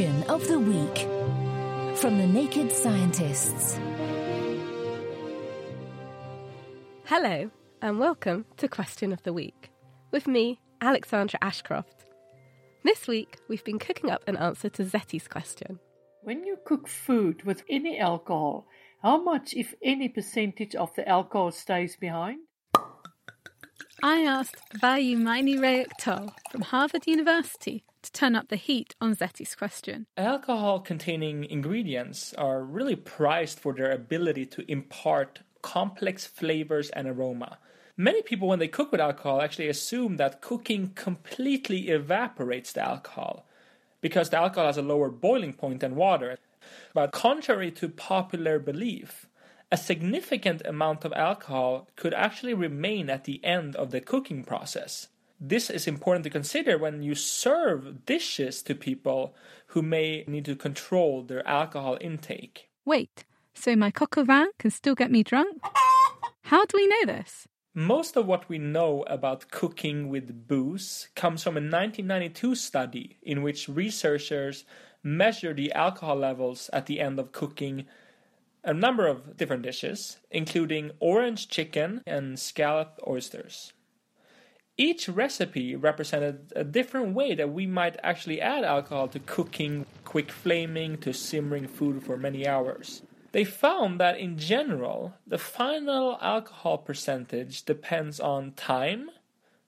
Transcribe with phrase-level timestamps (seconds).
[0.00, 0.98] Question of the Week
[1.98, 3.78] from the Naked Scientists.
[7.04, 7.50] Hello,
[7.82, 9.70] and welcome to Question of the Week
[10.10, 12.06] with me, Alexandra Ashcroft.
[12.82, 15.78] This week, we've been cooking up an answer to Zetti's question.
[16.22, 18.68] When you cook food with any alcohol,
[19.02, 22.38] how much, if any, percentage of the alcohol stays behind?
[24.02, 30.06] I asked Vayumani Reaktal from Harvard University to turn up the heat on Zetti's question.
[30.16, 37.58] Alcohol containing ingredients are really prized for their ability to impart complex flavors and aroma.
[37.96, 43.46] Many people, when they cook with alcohol, actually assume that cooking completely evaporates the alcohol
[44.00, 46.38] because the alcohol has a lower boiling point than water.
[46.94, 49.26] But contrary to popular belief,
[49.70, 55.08] a significant amount of alcohol could actually remain at the end of the cooking process.
[55.42, 59.34] This is important to consider when you serve dishes to people
[59.68, 62.68] who may need to control their alcohol intake.
[62.84, 63.24] Wait,
[63.54, 64.18] so my coq
[64.58, 65.62] can still get me drunk?
[66.42, 67.48] How do we know this?
[67.72, 73.42] Most of what we know about cooking with booze comes from a 1992 study in
[73.42, 74.66] which researchers
[75.02, 77.86] measured the alcohol levels at the end of cooking
[78.62, 83.72] a number of different dishes, including orange chicken and scalloped oysters.
[84.80, 90.32] Each recipe represented a different way that we might actually add alcohol to cooking, quick
[90.32, 93.02] flaming, to simmering food for many hours.
[93.32, 99.10] They found that in general, the final alcohol percentage depends on time,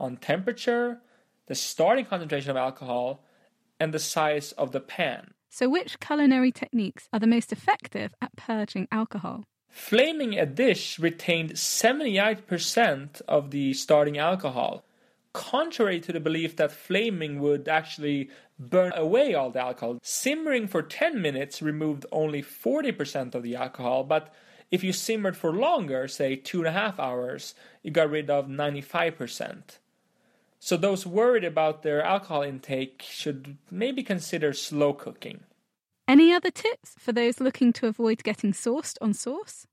[0.00, 0.98] on temperature,
[1.46, 3.22] the starting concentration of alcohol,
[3.78, 5.34] and the size of the pan.
[5.50, 9.44] So, which culinary techniques are the most effective at purging alcohol?
[9.68, 14.82] Flaming a dish retained 78% of the starting alcohol,
[15.36, 19.98] contrary to the belief that flaming would actually burn away all the alcohol.
[20.02, 24.34] Simmering for 10 minutes removed only 40% of the alcohol, but
[24.70, 28.46] if you simmered for longer, say two and a half hours, you got rid of
[28.46, 29.78] 95%.
[30.58, 35.40] So, those worried about their alcohol intake should maybe consider slow cooking.
[36.08, 39.66] Any other tips for those looking to avoid getting sauced on sauce?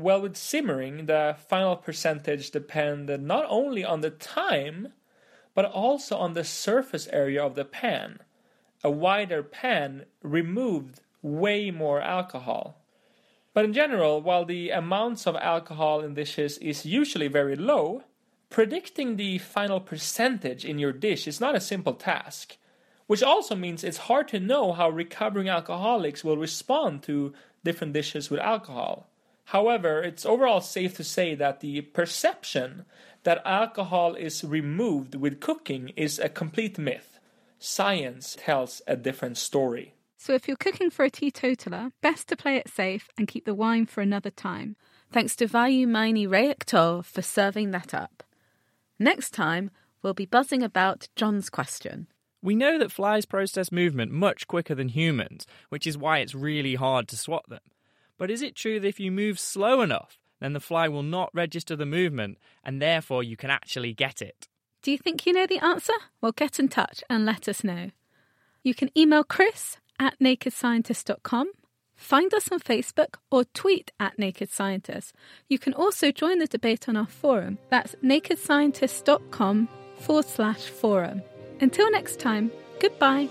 [0.00, 4.94] Well, with simmering, the final percentage depended not only on the time,
[5.54, 8.20] but also on the surface area of the pan.
[8.82, 12.80] A wider pan removed way more alcohol.
[13.52, 18.04] But in general, while the amounts of alcohol in dishes is usually very low,
[18.48, 22.56] predicting the final percentage in your dish is not a simple task,
[23.06, 27.34] which also means it's hard to know how recovering alcoholics will respond to
[27.64, 29.09] different dishes with alcohol.
[29.50, 32.84] However, it's overall safe to say that the perception
[33.24, 37.18] that alcohol is removed with cooking is a complete myth.
[37.58, 39.94] Science tells a different story.
[40.16, 43.52] So, if you're cooking for a teetotaler, best to play it safe and keep the
[43.52, 44.76] wine for another time.
[45.10, 48.22] Thanks to Vayumani Reaktor for serving that up.
[49.00, 52.06] Next time, we'll be buzzing about John's question.
[52.40, 56.76] We know that flies process movement much quicker than humans, which is why it's really
[56.76, 57.62] hard to swat them.
[58.20, 61.30] But is it true that if you move slow enough, then the fly will not
[61.32, 64.46] register the movement and therefore you can actually get it?
[64.82, 65.94] Do you think you know the answer?
[66.20, 67.92] Well, get in touch and let us know.
[68.62, 71.50] You can email Chris at nakedscientist.com,
[71.96, 75.14] find us on Facebook, or tweet at Naked Scientist.
[75.48, 77.56] You can also join the debate on our forum.
[77.70, 81.22] That's nakedscientist.com forward slash forum.
[81.62, 82.50] Until next time,
[82.80, 83.30] goodbye.